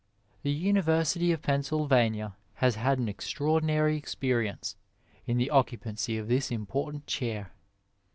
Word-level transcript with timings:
The 0.41 0.49
University 0.49 1.31
of 1.31 1.43
Pennsylvania 1.43 2.35
has 2.55 2.73
had 2.73 2.97
an 2.97 3.07
extra 3.07 3.45
ordinaiy 3.45 4.01
erpenence 4.01 4.73
in 5.27 5.37
the 5.37 5.51
occupancy 5.51 6.17
of 6.17 6.27
this 6.27 6.49
important 6.49 7.05
chair. 7.05 7.51